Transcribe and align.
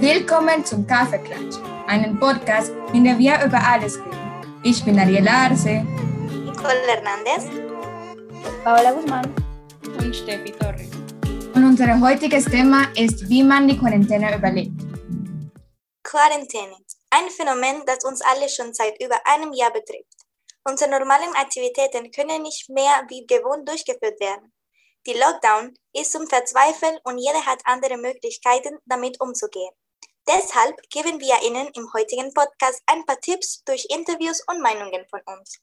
Willkommen 0.00 0.64
zum 0.64 0.84
Kaffeeklatsch, 0.88 1.56
einem 1.86 2.18
Podcast, 2.18 2.72
in 2.92 3.04
dem 3.04 3.16
wir 3.16 3.40
über 3.44 3.60
alles 3.62 3.96
reden. 3.96 4.60
Ich 4.64 4.84
bin 4.84 4.98
Ariela 4.98 5.46
Arce. 5.46 5.84
Nicole 6.44 6.82
Hernández. 6.88 7.48
Paola 8.64 8.90
Guzmán. 8.90 9.24
Und 9.98 10.16
Steffi 10.16 10.50
Torres. 10.50 10.90
Und 11.54 11.64
unser 11.64 12.00
heutiges 12.00 12.44
Thema 12.46 12.88
ist, 12.96 13.28
wie 13.28 13.44
man 13.44 13.68
die 13.68 13.78
Quarantäne 13.78 14.36
überlebt. 14.36 14.82
Quarantäne, 16.02 16.76
ein 17.10 17.30
Phänomen, 17.30 17.84
das 17.86 18.04
uns 18.04 18.20
alle 18.20 18.48
schon 18.48 18.74
seit 18.74 19.00
über 19.00 19.16
einem 19.24 19.52
Jahr 19.52 19.72
betrifft. 19.72 20.26
Unsere 20.64 20.90
normalen 20.90 21.32
Aktivitäten 21.36 22.10
können 22.10 22.42
nicht 22.42 22.68
mehr 22.68 23.04
wie 23.08 23.24
gewohnt 23.26 23.68
durchgeführt 23.68 24.18
werden. 24.18 24.52
Die 25.06 25.12
Lockdown 25.12 25.72
ist 25.92 26.10
zum 26.10 26.26
Verzweifeln 26.26 26.98
und 27.04 27.18
jeder 27.18 27.46
hat 27.46 27.60
andere 27.64 27.96
Möglichkeiten, 27.96 28.78
damit 28.86 29.20
umzugehen. 29.20 29.70
Deshalb 30.26 30.80
geben 30.88 31.20
wir 31.20 31.36
Ihnen 31.46 31.68
im 31.74 31.92
heutigen 31.92 32.32
Podcast 32.32 32.82
ein 32.86 33.04
paar 33.04 33.20
Tipps 33.20 33.62
durch 33.64 33.86
Interviews 33.90 34.42
und 34.48 34.62
Meinungen 34.62 35.04
von 35.10 35.20
uns. 35.26 35.60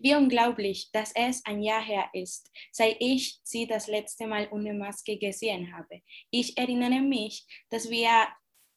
Wie 0.00 0.16
unglaublich, 0.16 0.90
dass 0.92 1.12
es 1.14 1.44
ein 1.44 1.62
Jahr 1.62 1.82
her 1.82 2.08
ist, 2.12 2.50
seit 2.72 2.96
ich 2.98 3.38
Sie 3.44 3.68
das 3.68 3.86
letzte 3.86 4.26
Mal 4.26 4.48
ohne 4.50 4.74
Maske 4.74 5.16
gesehen 5.16 5.72
habe. 5.76 6.02
Ich 6.30 6.58
erinnere 6.58 7.00
mich, 7.00 7.46
dass 7.70 7.88
wir 7.88 8.26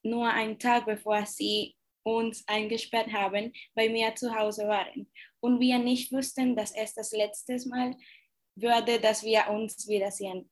nur 0.03 0.27
einen 0.27 0.59
Tag 0.59 0.85
bevor 0.85 1.25
Sie 1.25 1.75
uns 2.03 2.43
eingesperrt 2.47 3.11
haben, 3.11 3.53
bei 3.73 3.89
mir 3.89 4.13
zu 4.15 4.35
Hause 4.35 4.67
waren 4.67 5.11
und 5.39 5.59
wir 5.59 5.79
nicht 5.79 6.11
wussten, 6.11 6.55
dass 6.55 6.75
es 6.75 6.93
das 6.93 7.11
letzte 7.11 7.57
Mal 7.69 7.95
würde, 8.55 8.99
dass 8.99 9.23
wir 9.23 9.49
uns 9.49 9.87
wiedersehen. 9.87 10.49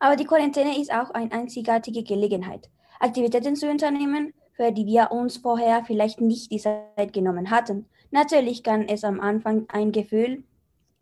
Aber 0.00 0.16
die 0.16 0.24
Quarantäne 0.24 0.78
ist 0.78 0.92
auch 0.92 1.10
eine 1.10 1.30
einzigartige 1.32 2.02
Gelegenheit, 2.02 2.68
Aktivitäten 3.04 3.54
zu 3.54 3.70
unternehmen, 3.70 4.32
für 4.56 4.72
die 4.72 4.86
wir 4.86 5.12
uns 5.12 5.36
vorher 5.36 5.84
vielleicht 5.84 6.22
nicht 6.22 6.50
die 6.50 6.58
Zeit 6.58 7.12
genommen 7.12 7.50
hatten. 7.50 7.84
Natürlich 8.10 8.62
kann 8.62 8.88
es 8.88 9.04
am 9.04 9.20
Anfang 9.20 9.66
ein 9.68 9.92
Gefühl 9.92 10.42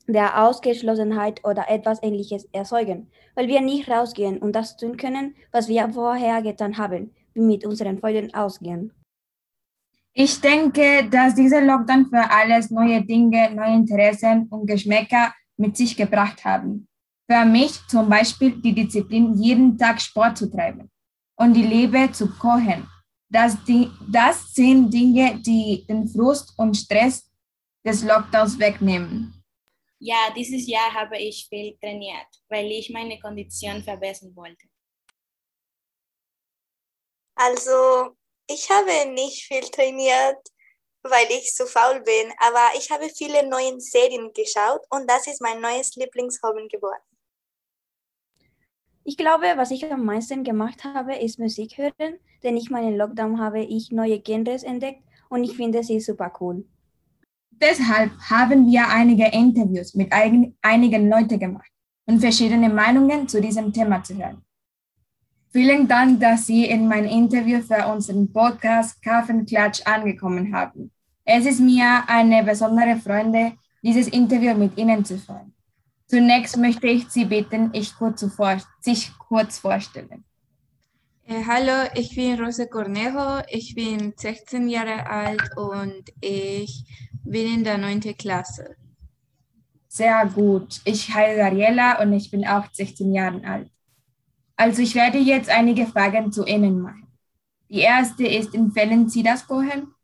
der 0.09 0.42
Ausgeschlossenheit 0.42 1.44
oder 1.44 1.70
etwas 1.70 2.03
Ähnliches 2.03 2.48
erzeugen, 2.53 3.06
weil 3.36 3.47
wir 3.47 3.61
nicht 3.61 3.89
rausgehen 3.89 4.39
und 4.39 4.56
das 4.56 4.77
tun 4.77 4.97
können, 4.97 5.36
was 5.53 5.69
wir 5.69 5.89
vorher 5.91 6.42
getan 6.42 6.77
haben, 6.77 7.14
wie 7.34 7.42
mit 7.42 7.64
unseren 7.64 8.00
Freunden 8.00 8.34
ausgehen. 8.34 8.92
Ich 10.12 10.41
denke, 10.41 11.09
dass 11.09 11.37
dieser 11.37 11.61
Lockdown 11.61 12.06
für 12.06 12.28
alles 12.28 12.69
neue 12.72 13.00
Dinge, 13.03 13.55
neue 13.55 13.77
Interessen 13.77 14.48
und 14.50 14.66
Geschmäcker 14.66 15.33
mit 15.56 15.77
sich 15.77 15.97
gebracht 15.97 16.44
haben. 16.44 16.89
Für 17.31 17.44
mich 17.44 17.78
zum 17.87 18.09
Beispiel 18.09 18.61
die 18.61 18.75
Disziplin, 18.75 19.34
jeden 19.34 19.78
Tag 19.78 20.00
Sport 20.00 20.37
zu 20.37 20.50
treiben 20.50 20.92
und 21.43 21.55
die 21.55 21.67
Liebe 21.67 22.11
zu 22.12 22.29
kochen. 22.39 22.89
Das, 23.29 23.57
das 24.09 24.55
sind 24.55 24.91
Dinge, 24.91 25.41
die 25.41 25.84
den 25.89 26.07
Frust 26.07 26.57
und 26.57 26.77
Stress 26.77 27.29
des 27.84 28.05
Lockdowns 28.05 28.59
wegnehmen. 28.59 29.43
Ja, 29.99 30.33
dieses 30.37 30.69
Jahr 30.69 30.93
habe 30.95 31.19
ich 31.19 31.47
viel 31.49 31.77
trainiert, 31.79 32.29
weil 32.49 32.71
ich 32.71 32.91
meine 32.91 33.19
Kondition 33.19 33.83
verbessern 33.83 34.34
wollte. 34.37 34.67
Also, 37.34 38.17
ich 38.49 38.69
habe 38.71 39.11
nicht 39.11 39.45
viel 39.45 39.62
trainiert, 39.62 40.39
weil 41.03 41.27
ich 41.31 41.53
zu 41.55 41.67
faul 41.67 42.01
bin, 42.03 42.33
aber 42.39 42.77
ich 42.77 42.89
habe 42.91 43.09
viele 43.09 43.49
neue 43.49 43.81
Serien 43.81 44.33
geschaut 44.33 44.83
und 44.91 45.11
das 45.11 45.27
ist 45.27 45.41
mein 45.41 45.61
neues 45.61 45.97
Lieblingshobby 45.97 46.69
geworden. 46.69 47.12
Ich 49.05 49.17
glaube, 49.17 49.47
was 49.56 49.72
ich 49.72 49.91
am 49.92 50.05
meisten 50.05 50.45
gemacht 50.45 50.84
habe, 50.84 51.17
ist 51.17 51.39
Musik 51.39 51.77
hören, 51.77 52.14
denn 52.45 52.56
ich 52.56 52.70
meinen 52.70 52.97
Lockdown 52.97 53.41
habe 53.41 53.61
ich 53.61 53.91
neue 53.91 54.20
Genres 54.20 54.62
entdeckt 54.62 55.03
und 55.28 55.42
ich 55.42 55.56
finde 55.56 55.83
sie 55.83 55.98
super 55.98 56.33
cool. 56.41 56.64
Deshalb 57.50 58.12
haben 58.31 58.67
wir 58.67 58.89
einige 58.89 59.27
Interviews 59.27 59.94
mit 59.94 60.12
einigen 60.12 61.09
Leuten 61.09 61.38
gemacht 61.38 61.71
und 62.06 62.21
verschiedene 62.21 62.69
Meinungen 62.69 63.27
zu 63.27 63.41
diesem 63.41 63.72
Thema 63.72 64.03
zu 64.03 64.16
hören. 64.16 64.43
Vielen 65.50 65.87
Dank, 65.87 66.21
dass 66.21 66.47
Sie 66.47 66.65
in 66.65 66.88
mein 66.88 67.04
Interview 67.04 67.60
für 67.60 67.87
unseren 67.87 68.32
Podcast 68.32 69.03
Kaffeeklatsch 69.03 69.82
angekommen 69.84 70.54
haben. 70.54 70.91
Es 71.25 71.44
ist 71.44 71.60
mir 71.60 72.04
eine 72.06 72.43
besondere 72.43 72.97
Freude, 72.97 73.53
dieses 73.82 74.09
Interview 74.09 74.54
mit 74.54 74.78
Ihnen 74.78 75.04
zu 75.04 75.19
führen. 75.19 75.53
Zunächst 76.12 76.59
möchte 76.59 76.89
ich 76.89 77.09
Sie 77.09 77.25
bitten, 77.25 77.71
ich 77.73 77.97
kurz 77.97 78.21
sich 78.81 79.11
kurz 79.17 79.59
vorstellen. 79.59 80.25
Äh, 81.25 81.43
hallo, 81.47 81.89
ich 81.95 82.15
bin 82.15 82.39
Rosa 82.39 82.67
Cornejo, 82.67 83.41
ich 83.49 83.75
bin 83.75 84.12
16 84.15 84.69
Jahre 84.69 85.06
alt 85.06 85.41
und 85.56 86.12
ich 86.21 86.84
bin 87.25 87.55
in 87.55 87.65
der 87.65 87.78
9. 87.78 88.15
Klasse. 88.19 88.77
Sehr 89.89 90.27
gut. 90.27 90.83
Ich 90.84 91.15
heiße 91.15 91.43
Ariela 91.43 92.03
und 92.03 92.12
ich 92.12 92.31
bin 92.31 92.47
auch 92.47 92.67
16 92.71 93.11
Jahre 93.15 93.43
alt. 93.47 93.71
Also 94.55 94.83
ich 94.83 94.95
werde 94.95 95.17
jetzt 95.17 95.49
einige 95.49 95.87
Fragen 95.87 96.31
zu 96.31 96.45
Ihnen 96.45 96.83
machen. 96.83 97.09
Die 97.71 97.81
erste 97.81 98.27
ist, 98.27 98.55
empfehlen 98.55 99.09
Sie 99.09 99.22
das 99.22 99.47
Kochen? 99.47 99.95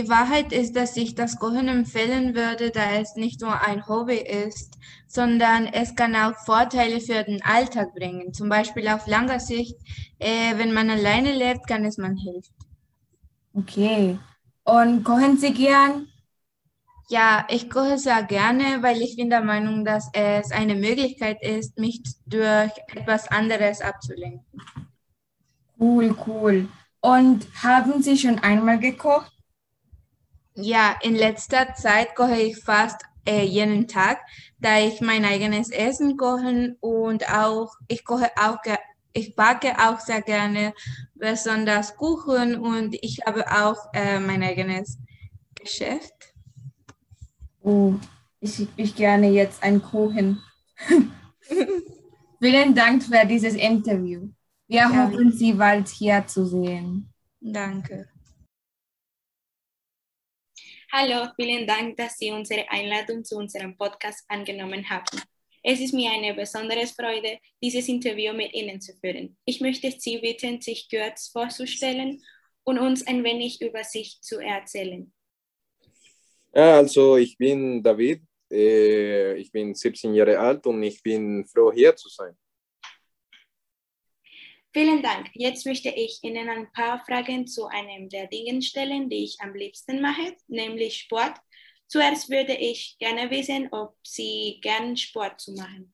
Die 0.00 0.08
Wahrheit 0.08 0.50
ist, 0.50 0.76
dass 0.76 0.96
ich 0.96 1.14
das 1.14 1.38
Kochen 1.38 1.68
empfehlen 1.68 2.34
würde, 2.34 2.70
da 2.70 2.92
es 2.92 3.16
nicht 3.16 3.42
nur 3.42 3.60
ein 3.60 3.86
Hobby 3.86 4.16
ist, 4.16 4.78
sondern 5.06 5.66
es 5.66 5.94
kann 5.94 6.16
auch 6.16 6.34
Vorteile 6.46 7.02
für 7.02 7.22
den 7.22 7.42
Alltag 7.42 7.94
bringen. 7.94 8.32
Zum 8.32 8.48
Beispiel 8.48 8.88
auf 8.88 9.06
langer 9.06 9.40
Sicht, 9.40 9.76
äh, 10.18 10.56
wenn 10.56 10.72
man 10.72 10.88
alleine 10.88 11.34
lebt, 11.34 11.66
kann 11.66 11.84
es 11.84 11.98
man 11.98 12.16
helfen. 12.16 12.54
Okay. 13.52 14.18
Und 14.64 15.04
kochen 15.04 15.36
Sie 15.36 15.52
gern? 15.52 16.08
Ja, 17.10 17.46
ich 17.50 17.68
koche 17.68 17.98
sehr 17.98 18.22
gerne, 18.22 18.82
weil 18.82 19.02
ich 19.02 19.16
bin 19.16 19.28
der 19.28 19.44
Meinung, 19.44 19.84
dass 19.84 20.08
es 20.14 20.50
eine 20.50 20.76
Möglichkeit 20.76 21.42
ist, 21.42 21.78
mich 21.78 22.00
durch 22.24 22.72
etwas 22.94 23.28
anderes 23.28 23.82
abzulenken. 23.82 24.62
Cool, 25.78 26.16
cool. 26.26 26.68
Und 27.02 27.46
haben 27.62 28.02
Sie 28.02 28.16
schon 28.16 28.38
einmal 28.38 28.78
gekocht? 28.78 29.30
Ja, 30.54 30.96
in 31.02 31.14
letzter 31.14 31.74
Zeit 31.74 32.14
koche 32.14 32.40
ich 32.40 32.58
fast 32.58 33.02
äh, 33.26 33.44
jeden 33.44 33.88
Tag, 33.88 34.20
da 34.58 34.78
ich 34.78 35.00
mein 35.00 35.24
eigenes 35.24 35.70
Essen 35.70 36.16
koche 36.16 36.76
und 36.80 37.28
auch 37.32 37.74
ich 37.88 38.04
koche 38.04 38.30
auch 38.36 38.58
ich 39.12 39.34
backe 39.34 39.72
auch 39.78 39.98
sehr 40.00 40.22
gerne, 40.22 40.72
besonders 41.14 41.96
Kuchen 41.96 42.56
und 42.56 42.96
ich 43.02 43.20
habe 43.26 43.44
auch 43.50 43.76
äh, 43.92 44.20
mein 44.20 44.42
eigenes 44.42 44.98
Geschäft. 45.54 46.32
Oh, 47.62 47.94
ich, 48.40 48.68
ich 48.76 48.94
gerne 48.94 49.28
jetzt 49.30 49.62
ein 49.62 49.82
Kuchen. 49.82 50.40
Vielen 52.40 52.74
Dank 52.74 53.02
für 53.02 53.26
dieses 53.26 53.54
Interview. 53.54 54.28
Wir 54.66 54.78
ja. 54.78 55.06
hoffen, 55.06 55.32
Sie 55.32 55.52
bald 55.52 55.88
hier 55.88 56.26
zu 56.26 56.46
sehen. 56.46 57.12
Danke. 57.40 58.08
Hallo, 60.92 61.30
vielen 61.36 61.68
Dank, 61.68 61.96
dass 61.98 62.18
Sie 62.18 62.32
unsere 62.32 62.68
Einladung 62.68 63.22
zu 63.24 63.36
unserem 63.36 63.76
Podcast 63.76 64.24
angenommen 64.26 64.90
haben. 64.90 65.22
Es 65.62 65.78
ist 65.78 65.94
mir 65.94 66.10
eine 66.10 66.34
besondere 66.34 66.84
Freude, 66.88 67.38
dieses 67.62 67.86
Interview 67.86 68.32
mit 68.32 68.52
Ihnen 68.52 68.80
zu 68.80 68.94
führen. 68.96 69.36
Ich 69.44 69.60
möchte 69.60 69.92
Sie 69.92 70.18
bitten, 70.18 70.60
sich 70.60 70.88
kurz 70.90 71.28
vorzustellen 71.28 72.20
und 72.64 72.80
uns 72.80 73.06
ein 73.06 73.22
wenig 73.22 73.62
über 73.62 73.84
sich 73.84 74.20
zu 74.20 74.40
erzählen. 74.40 75.12
Ja, 76.52 76.78
also 76.78 77.18
ich 77.18 77.38
bin 77.38 77.80
David, 77.80 78.22
äh, 78.50 79.36
ich 79.36 79.52
bin 79.52 79.76
17 79.76 80.12
Jahre 80.12 80.40
alt 80.40 80.66
und 80.66 80.82
ich 80.82 81.00
bin 81.04 81.46
froh, 81.46 81.72
hier 81.72 81.94
zu 81.94 82.08
sein. 82.08 82.36
Vielen 84.72 85.02
Dank. 85.02 85.28
Jetzt 85.34 85.66
möchte 85.66 85.88
ich 85.88 86.20
Ihnen 86.22 86.48
ein 86.48 86.70
paar 86.72 87.04
Fragen 87.04 87.46
zu 87.46 87.66
einem 87.66 88.08
der 88.08 88.28
Dingen 88.28 88.62
stellen, 88.62 89.08
die 89.08 89.24
ich 89.24 89.36
am 89.40 89.54
liebsten 89.54 90.00
mache, 90.00 90.36
nämlich 90.48 90.98
Sport. 90.98 91.34
Zuerst 91.88 92.30
würde 92.30 92.54
ich 92.54 92.96
gerne 92.98 93.30
wissen, 93.30 93.68
ob 93.72 93.96
Sie 94.04 94.58
gern 94.62 94.96
Sport 94.96 95.40
zu 95.40 95.52
machen. 95.52 95.92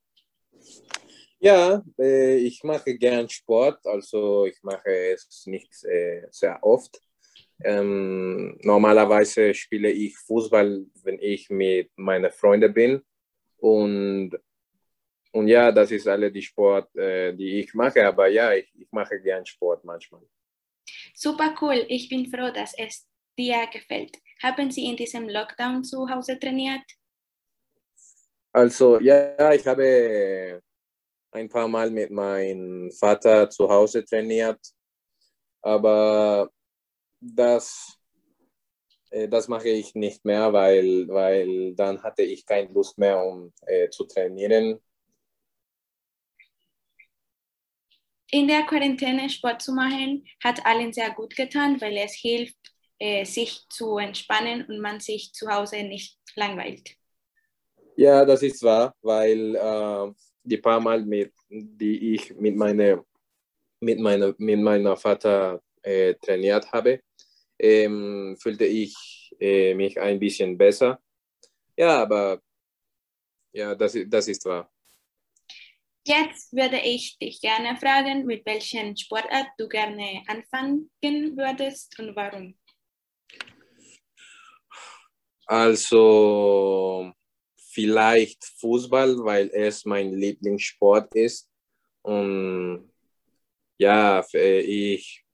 Ja, 1.39 1.83
äh, 1.99 2.37
ich 2.37 2.63
mache 2.63 2.97
gern 2.97 3.27
Sport, 3.29 3.85
also 3.85 4.45
ich 4.45 4.57
mache 4.61 5.13
es 5.13 5.45
nicht 5.45 5.71
äh, 5.83 6.27
sehr 6.31 6.63
oft, 6.63 6.99
ähm, 7.63 8.57
normalerweise 8.61 9.53
spiele 9.53 9.89
ich 9.89 10.17
Fußball, 10.17 10.85
wenn 11.03 11.19
ich 11.19 11.49
mit 11.49 11.89
meinen 11.95 12.31
Freunden 12.31 12.73
bin. 12.73 13.01
Und, 13.57 14.31
und 15.31 15.47
ja, 15.47 15.71
das 15.71 15.91
ist 15.91 16.07
alle 16.07 16.31
die 16.31 16.41
Sport, 16.41 16.95
äh, 16.95 17.33
die 17.33 17.59
ich 17.59 17.73
mache. 17.73 18.05
Aber 18.05 18.27
ja, 18.27 18.53
ich, 18.53 18.71
ich 18.75 18.91
mache 18.91 19.19
gern 19.21 19.45
Sport 19.45 19.83
manchmal. 19.83 20.21
Super 21.13 21.55
cool. 21.61 21.85
Ich 21.89 22.09
bin 22.09 22.29
froh, 22.29 22.51
dass 22.51 22.73
es 22.77 23.07
dir 23.37 23.67
gefällt. 23.71 24.17
Haben 24.41 24.71
Sie 24.71 24.85
in 24.85 24.95
diesem 24.95 25.29
Lockdown 25.29 25.83
zu 25.83 26.09
Hause 26.09 26.39
trainiert? 26.39 26.83
Also 28.51 28.99
ja, 28.99 29.53
ich 29.53 29.65
habe 29.67 30.61
ein 31.31 31.49
paar 31.49 31.67
Mal 31.67 31.91
mit 31.91 32.09
meinem 32.09 32.91
Vater 32.91 33.49
zu 33.49 33.69
Hause 33.69 34.03
trainiert 34.03 34.59
aber 35.67 36.49
das, 37.19 37.97
äh, 39.09 39.27
das 39.27 39.47
mache 39.49 39.67
ich 39.67 39.95
nicht 39.95 40.23
mehr, 40.23 40.53
weil, 40.53 41.07
weil 41.09 41.75
dann 41.75 42.01
hatte 42.01 42.23
ich 42.23 42.45
keine 42.45 42.71
Lust 42.71 42.97
mehr, 42.97 43.21
um 43.21 43.53
äh, 43.65 43.89
zu 43.89 44.05
trainieren. 44.05 44.79
In 48.31 48.47
der 48.47 48.63
Quarantäne 48.63 49.29
Sport 49.29 49.61
zu 49.61 49.71
machen 49.73 50.25
hat 50.43 50.65
allen 50.65 50.91
sehr 50.91 51.11
gut 51.11 51.35
getan, 51.35 51.79
weil 51.79 51.95
es 51.97 52.13
hilft, 52.13 52.57
äh, 52.99 53.23
sich 53.25 53.61
zu 53.69 53.97
entspannen 53.97 54.65
und 54.65 54.79
man 54.79 54.99
sich 54.99 55.31
zu 55.33 55.47
Hause 55.47 55.83
nicht 55.83 56.17
langweilt. 56.35 56.95
Ja, 57.95 58.25
das 58.25 58.43
ist 58.43 58.61
wahr, 58.63 58.93
weil 59.01 59.55
äh, 59.55 60.11
die 60.43 60.57
paar 60.57 60.79
Mal, 60.79 61.03
mit, 61.05 61.33
die 61.49 62.15
ich 62.15 62.35
mit, 62.35 62.55
meine, 62.55 63.03
mit, 63.79 63.99
meine, 63.99 64.35
mit 64.37 64.59
meiner 64.59 64.95
Vater 64.97 65.61
äh, 65.81 66.13
trainiert 66.15 66.71
habe, 66.71 66.99
ähm, 67.57 68.35
fühlte 68.39 68.65
ich 68.65 68.95
äh, 69.39 69.73
mich 69.73 69.99
ein 69.99 70.19
bisschen 70.19 70.57
besser. 70.57 70.99
Ja, 71.77 72.01
aber 72.03 72.41
ja, 73.53 73.75
das, 73.75 73.97
das 74.07 74.27
ist 74.27 74.45
wahr. 74.45 74.69
Jetzt 76.07 76.53
würde 76.53 76.79
ich 76.79 77.17
dich 77.17 77.41
gerne 77.41 77.75
fragen, 77.75 78.25
mit 78.25 78.45
welchen 78.45 78.95
Sportart 78.95 79.49
du 79.57 79.67
gerne 79.67 80.23
anfangen 80.27 80.89
würdest 81.01 81.99
und 81.99 82.15
warum. 82.15 82.57
Also 85.45 87.11
vielleicht 87.57 88.41
Fußball, 88.57 89.17
weil 89.17 89.49
es 89.51 89.83
mein 89.83 90.13
Lieblingssport 90.13 91.13
ist. 91.13 91.49
Und 92.03 92.89
ja, 93.77 94.25
ich, 94.31 95.25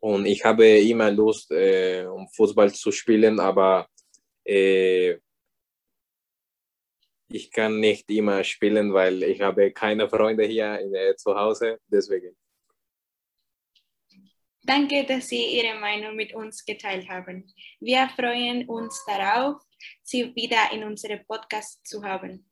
und 0.00 0.24
ich 0.24 0.42
habe 0.42 0.66
immer 0.66 1.10
Lust, 1.10 1.50
äh, 1.50 2.06
um 2.06 2.26
Fußball 2.30 2.72
zu 2.72 2.90
spielen, 2.90 3.38
aber 3.38 3.86
äh, 4.44 5.18
ich 7.32 7.50
kann 7.50 7.80
nicht 7.80 8.10
immer 8.10 8.44
spielen, 8.44 8.92
weil 8.92 9.22
ich 9.22 9.40
habe 9.40 9.72
keine 9.72 10.08
Freunde 10.08 10.44
hier 10.44 10.78
in, 10.80 10.94
äh, 10.94 11.16
zu 11.16 11.34
Hause. 11.34 11.80
Deswegen. 11.86 12.36
Danke, 14.64 15.04
dass 15.04 15.28
Sie 15.28 15.58
Ihre 15.58 15.78
Meinung 15.80 16.14
mit 16.14 16.34
uns 16.34 16.64
geteilt 16.64 17.08
haben. 17.08 17.52
Wir 17.80 18.08
freuen 18.14 18.68
uns 18.68 19.04
darauf, 19.06 19.60
Sie 20.02 20.34
wieder 20.36 20.72
in 20.72 20.84
unserem 20.84 21.24
Podcast 21.26 21.84
zu 21.84 22.04
haben. 22.04 22.48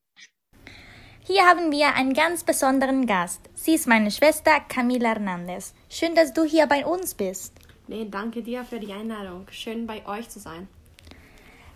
Hier 1.23 1.45
haben 1.45 1.71
wir 1.71 1.95
einen 1.95 2.15
ganz 2.15 2.43
besonderen 2.43 3.07
Gast. 3.07 3.43
Sie 3.55 3.75
ist 3.75 3.87
meine 3.87 4.11
Schwester 4.11 4.59
Camila 4.69 5.11
Hernandez. 5.11 5.75
Schön, 5.89 6.17
dass 6.17 6.33
du 6.33 6.43
hier 6.43 6.67
bei 6.67 6.85
uns 6.85 7.15
bist. 7.15 7.55
Nee, 7.87 8.07
danke 8.11 8.43
dir 8.43 8.65
für 8.65 8.81
die 8.81 8.93
Einladung. 8.93 9.47
Schön 9.51 9.87
bei 9.87 10.05
euch 10.07 10.29
zu 10.29 10.41
sein. 10.41 10.67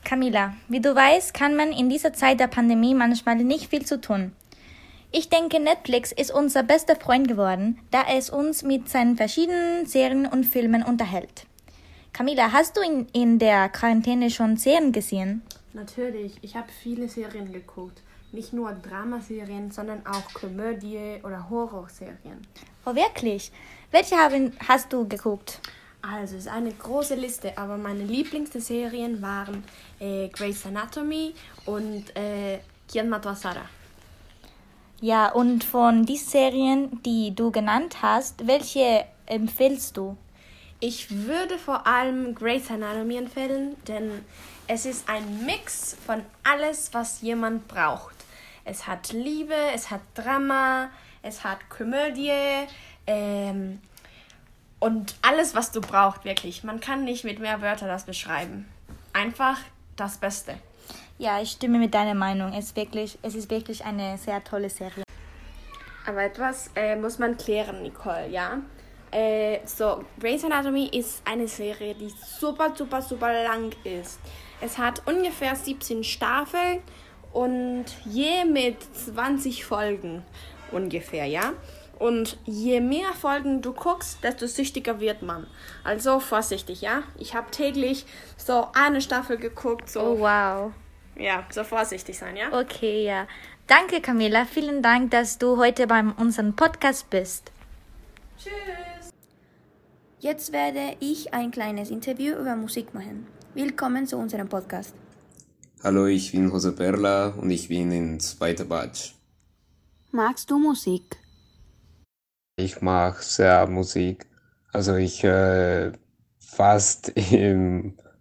Camila, 0.05 0.55
wie 0.69 0.81
du 0.81 0.95
weißt, 0.95 1.33
kann 1.33 1.57
man 1.57 1.73
in 1.73 1.89
dieser 1.89 2.13
Zeit 2.13 2.39
der 2.39 2.47
Pandemie 2.47 2.95
manchmal 2.95 3.37
nicht 3.37 3.71
viel 3.71 3.85
zu 3.85 4.01
tun. 4.01 4.33
Ich 5.11 5.29
denke, 5.29 5.61
Netflix 5.61 6.13
ist 6.13 6.31
unser 6.31 6.63
bester 6.63 6.97
Freund 6.97 7.29
geworden, 7.29 7.79
da 7.91 8.05
es 8.11 8.31
uns 8.31 8.63
mit 8.63 8.89
seinen 8.89 9.17
verschiedenen 9.17 9.87
Serien 9.87 10.27
und 10.27 10.45
Filmen 10.45 10.83
unterhält. 10.83 11.47
Camila, 12.13 12.53
hast 12.53 12.77
du 12.77 12.81
in, 12.81 13.07
in 13.13 13.39
der 13.39 13.69
Quarantäne 13.69 14.31
schon 14.31 14.57
Serien 14.57 14.93
gesehen? 14.93 15.43
Natürlich, 15.73 16.39
ich 16.43 16.55
habe 16.55 16.69
viele 16.71 17.09
Serien 17.09 17.53
geguckt. 17.53 18.03
Nicht 18.33 18.53
nur 18.53 18.73
Dramaserien, 18.73 19.71
sondern 19.71 20.05
auch 20.07 20.35
Komödie 20.35 21.21
oder 21.23 21.49
Horrorserien. 21.49 22.47
Oh, 22.85 22.95
wirklich? 22.95 23.53
Welche 23.91 24.17
haben, 24.17 24.53
hast 24.69 24.93
du 24.93 25.07
geguckt? 25.09 25.61
Also, 26.13 26.37
es 26.37 26.43
ist 26.43 26.53
eine 26.53 26.71
große 26.71 27.15
Liste, 27.15 27.57
aber 27.57 27.79
meine 27.79 28.05
Lieblingsserien 28.05 29.23
waren 29.23 29.65
äh, 29.99 30.29
Grey's 30.29 30.67
Anatomy 30.67 31.35
und 31.65 32.15
äh, 32.15 32.59
Quien 32.91 33.09
mató 33.09 33.31
a 33.31 33.35
Sarah. 33.35 33.69
Ja, 35.01 35.33
und 35.33 35.65
von 35.65 36.05
den 36.05 36.17
Serien, 36.17 37.03
die 37.03 37.35
du 37.35 37.51
genannt 37.51 38.03
hast, 38.03 38.47
welche 38.47 39.07
empfiehlst 39.27 39.97
du? 39.97 40.17
Ich 40.81 41.11
würde 41.11 41.57
vor 41.59 41.87
allem 41.87 42.35
Grey's 42.35 42.71
Anatomy 42.71 43.17
empfehlen, 43.17 43.77
denn 43.89 44.11
es 44.67 44.85
ist 44.85 45.09
ein 45.09 45.47
Mix 45.47 45.97
von 46.07 46.23
alles, 46.43 46.91
was 46.93 47.23
jemand 47.23 47.67
braucht. 47.67 48.15
Es 48.67 48.87
hat 48.87 49.13
Liebe, 49.13 49.55
es 49.75 49.91
hat 49.91 50.03
Drama, 50.15 50.91
es 51.23 51.45
hat 51.45 51.71
Komödie 51.71 52.33
ähm, 53.07 53.81
und 54.85 55.15
alles, 55.23 55.55
was 55.55 55.73
du 55.73 55.81
brauchst, 55.81 56.27
wirklich. 56.27 56.63
Man 56.63 56.79
kann 56.79 57.05
nicht 57.05 57.25
mit 57.25 57.39
mehr 57.39 57.63
Wörtern 57.63 57.89
das 57.89 58.05
beschreiben. 58.05 58.69
Einfach 59.15 59.59
das 59.97 60.19
Beste. 60.19 60.57
Ja, 61.17 61.41
ich 61.41 61.53
stimme 61.53 61.79
mit 61.79 61.95
deiner 61.95 62.13
Meinung. 62.13 62.53
Es 62.53 62.67
ist 62.67 62.77
wirklich, 62.77 63.19
es 63.23 63.35
ist 63.35 63.51
wirklich 63.51 63.83
eine 63.83 64.19
sehr 64.19 64.45
tolle 64.45 64.69
Serie. 64.69 65.05
Aber 66.07 66.23
etwas 66.25 66.71
äh, 66.77 66.97
muss 66.97 67.19
man 67.19 67.35
klären, 67.39 67.83
Nicole, 67.83 68.29
ja? 68.29 68.59
Äh, 69.11 69.61
so, 69.65 70.05
Grey's 70.21 70.45
Anatomy 70.45 70.89
ist 70.89 71.23
eine 71.25 71.49
Serie, 71.49 71.95
die 71.95 72.13
super, 72.39 72.75
super, 72.77 73.01
super 73.01 73.33
lang 73.45 73.71
ist. 73.85 74.21
Es 74.61 74.77
hat 74.77 75.01
ungefähr 75.07 75.57
17 75.57 76.05
Staffeln 76.05 76.81
und 77.33 77.87
je 78.05 78.45
mit 78.45 78.77
20 78.95 79.65
Folgen 79.65 80.23
ungefähr, 80.73 81.25
ja? 81.25 81.55
Und 82.05 82.37
je 82.45 82.83
mehr 82.83 83.15
Folgen 83.15 83.63
du 83.63 83.73
guckst, 83.73 84.23
desto 84.23 84.47
süchtiger 84.47 85.01
wird 85.01 85.23
man. 85.23 85.47
Also 85.85 86.21
vorsichtig, 86.21 86.83
ja? 86.83 87.03
Ich 87.17 87.35
habe 87.35 87.51
täglich 87.51 88.05
so 88.37 88.67
eine 88.75 89.01
Staffel 89.01 89.39
geguckt. 89.39 89.89
So. 89.89 90.01
Oh, 90.01 90.19
wow. 90.19 90.73
Ja, 91.17 91.47
so 91.49 91.65
vorsichtig 91.65 92.19
sein, 92.19 92.37
ja? 92.37 92.53
Okay, 92.53 93.07
ja. 93.07 93.27
Danke, 93.67 94.03
Camilla. 94.03 94.45
Vielen 94.45 94.83
Dank, 94.83 95.13
dass 95.13 95.39
du 95.39 95.57
heute 95.57 95.87
bei 95.87 96.05
unserem 96.19 96.55
Podcast 96.55 97.09
bist. 97.09 97.51
Tschüss. 98.37 99.09
Jetzt 100.21 100.53
werde 100.53 100.97
ich 101.01 101.33
ein 101.33 101.53
kleines 101.53 101.89
Interview 101.89 102.35
über 102.35 102.55
Musik 102.55 102.93
machen. 102.93 103.27
Willkommen 103.55 104.07
zu 104.07 104.19
unserem 104.19 104.51
Podcast. 104.51 104.95
Hallo, 105.83 106.05
ich 106.05 106.33
bin 106.33 106.51
Jose 106.51 106.73
Perla 106.73 107.29
und 107.29 107.49
ich 107.49 107.69
bin 107.69 107.91
in 107.93 108.21
zweiter 108.21 108.67
Batch. 108.67 109.15
Magst 110.11 110.51
du 110.51 110.59
Musik? 110.59 111.24
Ich 112.65 112.81
mag 112.81 113.23
sehr 113.23 113.67
Musik. 113.67 114.27
Also 114.73 114.95
ich 114.97 115.23
höre 115.23 115.93
fast 116.39 117.13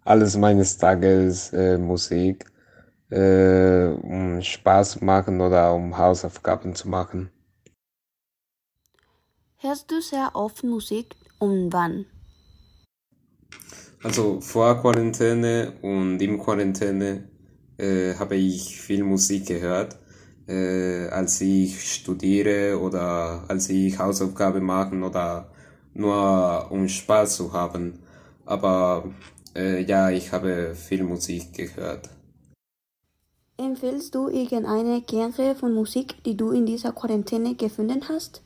alles 0.05 0.35
meines 0.35 0.77
Tages 0.77 1.53
äh, 1.53 1.77
Musik 1.77 2.45
äh, 3.09 3.87
um 4.01 4.41
Spaß 4.41 4.91
zu 4.91 5.05
machen 5.05 5.39
oder 5.39 5.73
um 5.73 5.97
Hausaufgaben 5.97 6.75
zu 6.75 6.89
machen. 6.89 7.29
Hörst 9.57 9.89
du 9.91 10.01
sehr 10.01 10.31
oft 10.33 10.63
Musik 10.63 11.15
und 11.39 11.71
wann? 11.71 12.05
Also 14.03 14.41
vor 14.41 14.81
Quarantäne 14.81 15.73
und 15.81 16.21
im 16.21 16.37
Quarantäne 16.37 17.29
äh, 17.77 18.13
habe 18.15 18.35
ich 18.35 18.81
viel 18.81 19.03
Musik 19.05 19.45
gehört, 19.47 19.97
äh, 20.47 21.07
als 21.07 21.41
ich 21.41 21.93
studiere 21.93 22.79
oder 22.79 23.43
als 23.47 23.69
ich 23.69 23.97
Hausaufgaben 23.99 24.63
machen 24.63 25.03
oder 25.03 25.49
nur 25.93 26.71
um 26.71 26.87
Spaß 26.87 27.35
zu 27.37 27.53
haben. 27.53 27.99
Aber 28.45 29.05
äh, 29.55 29.81
ja, 29.83 30.09
ich 30.09 30.31
habe 30.31 30.75
viel 30.75 31.03
Musik 31.03 31.53
gehört. 31.53 32.09
Empfiehlst 33.57 34.15
du 34.15 34.29
irgendeine 34.29 35.01
Genre 35.01 35.55
von 35.55 35.73
Musik, 35.73 36.23
die 36.23 36.35
du 36.35 36.51
in 36.51 36.65
dieser 36.65 36.91
Quarantäne 36.91 37.55
gefunden 37.55 38.01
hast? 38.09 38.41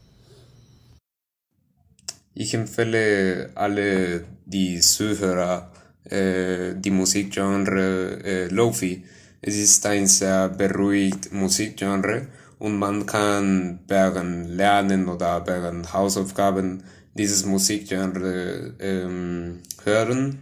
Ich 2.34 2.54
empfehle 2.54 3.50
alle 3.56 4.26
die 4.46 4.80
Zuhörer 4.80 5.72
äh, 6.10 6.76
die 6.76 6.92
Musikgenre 6.92 8.24
äh, 8.24 8.48
Lofi. 8.48 9.04
Es 9.42 9.56
ist 9.56 9.86
ein 9.86 10.08
sehr 10.08 10.50
beruhigt 10.50 11.32
Musikgenre 11.32 12.28
und 12.60 12.78
man 12.80 13.06
kann 13.06 13.80
während 13.88 14.50
Lernen 14.50 15.08
oder 15.08 15.46
während 15.46 15.94
Hausaufgaben 15.94 16.84
dieses 17.14 17.46
Musikgenre 17.46 18.74
ähm, 18.80 19.60
hören, 19.84 20.40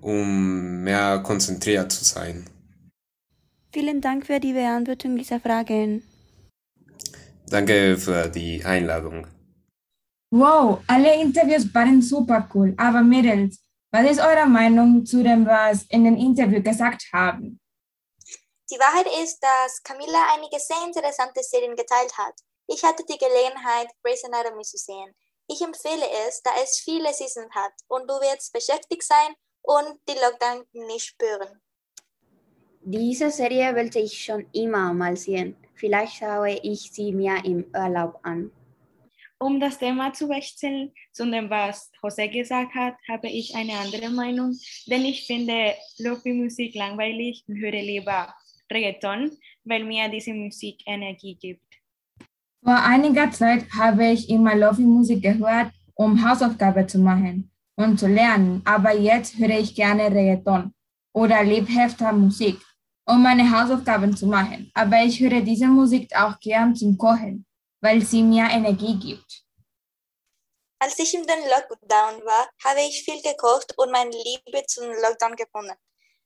um 0.00 0.82
mehr 0.82 1.20
konzentriert 1.20 1.92
zu 1.92 2.04
sein. 2.04 2.44
Vielen 3.72 4.00
Dank 4.00 4.26
für 4.26 4.40
die 4.40 4.52
Beantwortung 4.52 5.16
dieser 5.16 5.40
Fragen. 5.40 6.02
Danke 7.48 7.96
für 7.96 8.28
die 8.28 8.64
Einladung. 8.64 9.26
Wow, 10.30 10.80
alle 10.86 11.20
Interviews 11.22 11.72
waren 11.74 12.02
super 12.02 12.48
cool. 12.54 12.74
Aber 12.76 13.02
Mädels, 13.02 13.60
was 13.92 14.10
ist 14.10 14.20
eure 14.20 14.48
Meinung 14.48 15.04
zu 15.04 15.22
dem, 15.22 15.46
was 15.46 15.84
in 15.84 16.04
den 16.04 16.16
Interview 16.16 16.62
gesagt 16.62 17.04
haben? 17.12 17.60
Die 18.72 18.78
Wahrheit 18.78 19.06
ist, 19.22 19.38
dass 19.42 19.82
Camilla 19.82 20.32
einige 20.32 20.58
sehr 20.58 20.82
interessante 20.86 21.42
Serien 21.42 21.76
geteilt 21.76 22.16
hat. 22.16 22.32
Ich 22.66 22.82
hatte 22.82 23.04
die 23.04 23.18
Gelegenheit, 23.18 23.88
Grey's 24.02 24.24
Anatomy 24.24 24.62
zu 24.62 24.78
sehen. 24.78 25.14
Ich 25.46 25.60
empfehle 25.60 26.06
es, 26.26 26.40
da 26.42 26.52
es 26.62 26.78
viele 26.78 27.12
Seasons 27.12 27.54
hat 27.54 27.74
und 27.88 28.08
du 28.08 28.14
wirst 28.14 28.50
beschäftigt 28.50 29.02
sein 29.02 29.34
und 29.60 30.00
die 30.08 30.14
Lockdown 30.14 30.64
nicht 30.88 31.04
spüren. 31.04 31.60
Diese 32.80 33.30
Serie 33.30 33.76
wollte 33.76 33.98
ich 33.98 34.24
schon 34.24 34.48
immer 34.54 34.94
mal 34.94 35.18
sehen. 35.18 35.54
Vielleicht 35.74 36.14
schaue 36.14 36.58
ich 36.62 36.90
sie 36.90 37.12
mir 37.12 37.44
im 37.44 37.70
Urlaub 37.76 38.20
an. 38.22 38.50
Um 39.38 39.60
das 39.60 39.76
Thema 39.76 40.14
zu 40.14 40.30
wechseln, 40.30 40.94
zu 41.12 41.30
dem, 41.30 41.50
was 41.50 41.90
José 42.00 42.28
gesagt 42.28 42.74
hat, 42.74 42.94
habe 43.06 43.28
ich 43.28 43.54
eine 43.54 43.74
andere 43.74 44.08
Meinung, 44.08 44.58
denn 44.86 45.04
ich 45.04 45.26
finde 45.26 45.74
Lofi-Musik 45.98 46.74
langweilig 46.74 47.44
und 47.48 47.56
höre 47.56 47.82
lieber 47.82 48.34
Reggaeton, 48.72 49.30
weil 49.64 49.84
mir 49.84 50.08
diese 50.08 50.32
Musik 50.32 50.82
Energie 50.86 51.34
gibt. 51.34 51.64
Vor 52.64 52.76
einiger 52.76 53.30
Zeit 53.30 53.64
habe 53.76 54.06
ich 54.06 54.28
immer 54.28 54.54
Lofi-Musik 54.54 55.22
gehört, 55.22 55.72
um 55.94 56.28
Hausaufgaben 56.28 56.88
zu 56.88 56.98
machen 56.98 57.50
und 57.76 57.98
zu 57.98 58.06
lernen, 58.06 58.62
aber 58.64 58.94
jetzt 58.94 59.36
höre 59.38 59.58
ich 59.58 59.74
gerne 59.74 60.10
Reggaeton 60.10 60.72
oder 61.12 61.42
lebhafter 61.42 62.12
Musik, 62.12 62.58
um 63.06 63.22
meine 63.22 63.50
Hausaufgaben 63.50 64.16
zu 64.16 64.26
machen. 64.26 64.70
Aber 64.74 65.02
ich 65.02 65.20
höre 65.20 65.40
diese 65.40 65.66
Musik 65.66 66.08
auch 66.14 66.38
gern 66.40 66.74
zum 66.74 66.96
Kochen 66.96 67.44
weil 67.82 68.00
sie 68.00 68.22
mir 68.22 68.48
Energie 68.48 68.98
gibt. 68.98 69.42
Als 70.78 70.98
ich 70.98 71.14
in 71.14 71.26
den 71.26 71.40
Lockdown 71.48 72.24
war, 72.24 72.48
habe 72.64 72.80
ich 72.80 73.04
viel 73.04 73.20
gekocht 73.22 73.74
und 73.76 73.92
meine 73.92 74.10
Liebe 74.10 74.64
zum 74.66 74.86
Lockdown 74.86 75.36
gefunden. 75.36 75.76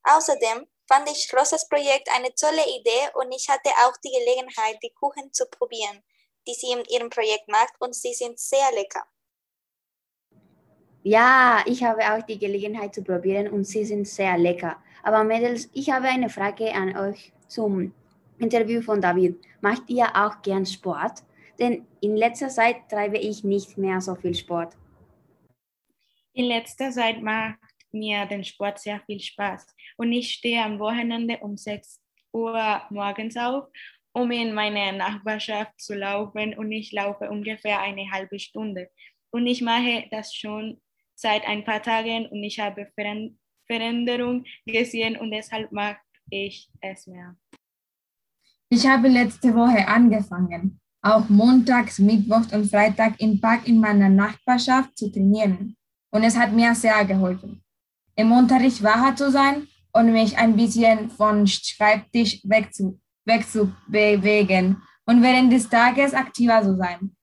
Außerdem 0.05 0.67
fand 0.89 1.09
ich 1.11 1.33
Rosas 1.33 1.69
Projekt 1.69 2.09
eine 2.15 2.35
tolle 2.35 2.65
Idee 2.79 3.11
und 3.15 3.33
ich 3.33 3.49
hatte 3.49 3.71
auch 3.85 3.97
die 4.05 4.11
Gelegenheit, 4.11 4.79
die 4.83 4.93
Kuchen 4.99 5.33
zu 5.33 5.47
probieren, 5.47 6.03
die 6.47 6.55
sie 6.55 6.73
in 6.73 6.85
ihrem 6.87 7.11
Projekt 7.11 7.49
macht 7.49 7.75
und 7.79 7.95
sie 7.95 8.15
sind 8.15 8.39
sehr 8.39 8.71
lecker. 8.75 9.05
Ja, 11.03 11.63
ich 11.67 11.85
habe 11.85 12.03
auch 12.13 12.23
die 12.23 12.39
Gelegenheit 12.39 12.95
zu 12.95 13.03
probieren 13.03 13.49
und 13.49 13.65
sie 13.65 13.85
sind 13.85 14.09
sehr 14.09 14.37
lecker. 14.37 14.77
Aber 15.05 15.23
Mädels, 15.23 15.69
ich 15.73 15.91
habe 15.91 16.09
eine 16.09 16.29
Frage 16.29 16.73
an 16.75 16.97
euch 16.97 17.33
zum 17.47 17.95
Interview 18.39 18.83
von 18.83 19.01
David. 19.01 19.41
Macht 19.61 19.89
ihr 19.89 20.07
auch 20.15 20.43
gern 20.43 20.67
Sport? 20.67 21.23
denn 21.59 21.87
in 22.01 22.17
letzter 22.17 22.49
Zeit 22.49 22.89
treibe 22.89 23.19
ich 23.19 23.45
nicht 23.45 23.79
mehr 23.79 24.01
so 24.01 24.15
viel 24.15 24.35
Sport. 24.35 24.77
In 26.33 26.47
letzter 26.47 26.91
Zeit 26.91 27.23
macht 27.23 27.59
mir 27.99 28.27
den 28.27 28.45
Sport 28.45 28.79
sehr 28.79 29.01
viel 29.07 29.21
Spaß 29.21 29.67
und 29.97 30.13
ich 30.13 30.33
stehe 30.33 30.63
am 30.63 30.79
Wochenende 30.79 31.39
um 31.39 31.57
6 31.57 32.01
Uhr 32.33 32.83
morgens 32.91 33.37
auf, 33.37 33.69
um 34.13 34.31
in 34.31 34.55
meine 34.55 34.97
Nachbarschaft 34.97 35.81
zu 35.81 35.95
laufen 35.95 36.55
und 36.55 36.73
ich 36.73 36.93
laufe 36.93 37.29
ungefähr 37.31 37.81
eine 37.81 38.11
halbe 38.11 38.39
Stunde. 38.39 38.91
Und 39.31 39.47
ich 39.47 39.63
mache 39.63 40.07
das 40.11 40.35
schon 40.35 40.81
seit 41.15 41.47
ein 41.47 41.65
paar 41.65 41.83
Tagen 41.83 42.27
und 42.27 42.43
ich 42.43 42.59
habe 42.59 42.91
Veränderung 43.67 44.45
gesehen 44.65 45.17
und 45.17 45.31
deshalb 45.31 45.73
mache 45.73 45.99
ich 46.31 46.69
es 46.81 47.07
mehr. 47.07 47.37
Ich 48.69 48.87
habe 48.87 49.09
letzte 49.09 49.55
Woche 49.55 49.87
angefangen 49.87 50.81
auch 51.07 51.29
montags, 51.29 51.99
mittwochs 51.99 52.53
und 52.53 52.69
Freitag 52.69 53.21
im 53.21 53.41
Park 53.41 53.69
in 53.69 53.79
meiner 53.79 54.09
Nachbarschaft 54.09 54.99
zu 54.99 55.11
trainieren. 55.11 55.77
Und 56.11 56.25
es 56.25 56.37
hat 56.37 56.53
mir 56.53 56.75
sehr 56.75 57.05
geholfen, 57.05 57.63
im 58.17 58.33
Unterricht 58.33 58.83
wacher 58.83 59.15
zu 59.15 59.31
sein 59.31 59.69
und 59.93 60.13
mich 60.13 60.37
ein 60.37 60.57
bisschen 60.57 61.11
von 61.11 61.47
Schreibtisch 61.47 62.41
wegzu, 62.45 62.99
wegzubewegen 63.25 64.83
und 65.07 65.23
während 65.23 65.53
des 65.53 65.69
Tages 65.69 66.15
aktiver 66.15 66.63
zu 66.63 66.77
sein. 66.77 67.15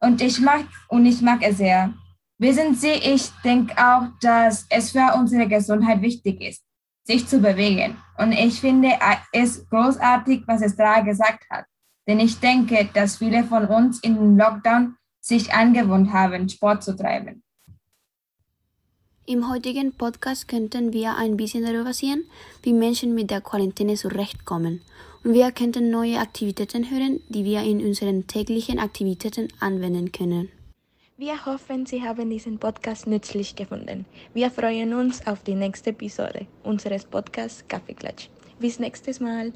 Und 0.00 0.20
ich 0.20 0.40
mag, 0.40 0.64
und 0.88 1.06
ich 1.06 1.20
mag 1.22 1.42
es 1.42 1.58
sehr. 1.58 1.94
Wissen 2.38 2.74
Sie, 2.74 2.90
ich 2.90 3.30
denke 3.44 3.74
auch, 3.76 4.08
dass 4.20 4.66
es 4.68 4.90
für 4.90 5.14
unsere 5.14 5.46
Gesundheit 5.46 6.02
wichtig 6.02 6.40
ist, 6.40 6.64
sich 7.04 7.26
zu 7.26 7.38
bewegen. 7.38 7.96
Und 8.18 8.32
ich 8.32 8.60
finde 8.60 8.90
es 9.32 9.68
großartig, 9.68 10.42
was 10.46 10.62
Estra 10.62 11.00
gesagt 11.00 11.44
hat. 11.50 11.66
Denn 12.08 12.18
ich 12.18 12.40
denke, 12.40 12.88
dass 12.92 13.18
viele 13.18 13.44
von 13.44 13.66
uns 13.66 14.00
im 14.00 14.36
Lockdown 14.36 14.96
sich 15.20 15.54
angewohnt 15.54 16.12
haben, 16.12 16.48
Sport 16.48 16.82
zu 16.82 16.96
treiben. 16.96 17.41
Im 19.24 19.48
heutigen 19.48 19.92
Podcast 19.92 20.48
könnten 20.48 20.92
wir 20.92 21.16
ein 21.16 21.36
bisschen 21.36 21.64
darüber 21.64 21.92
sehen, 21.92 22.24
wie 22.64 22.72
Menschen 22.72 23.14
mit 23.14 23.30
der 23.30 23.40
Quarantäne 23.40 23.94
zurechtkommen. 23.94 24.80
Und 25.22 25.34
wir 25.34 25.52
könnten 25.52 25.90
neue 25.90 26.18
Aktivitäten 26.18 26.90
hören, 26.90 27.20
die 27.28 27.44
wir 27.44 27.62
in 27.62 27.86
unseren 27.86 28.26
täglichen 28.26 28.80
Aktivitäten 28.80 29.46
anwenden 29.60 30.10
können. 30.10 30.48
Wir 31.16 31.46
hoffen, 31.46 31.86
Sie 31.86 32.02
haben 32.02 32.30
diesen 32.30 32.58
Podcast 32.58 33.06
nützlich 33.06 33.54
gefunden. 33.54 34.06
Wir 34.34 34.50
freuen 34.50 34.92
uns 34.92 35.24
auf 35.24 35.44
die 35.44 35.54
nächste 35.54 35.90
Episode 35.90 36.48
unseres 36.64 37.04
Podcasts 37.04 37.62
Kaffeeklatsch. 37.68 38.28
Bis 38.58 38.80
nächstes 38.80 39.20
Mal. 39.20 39.52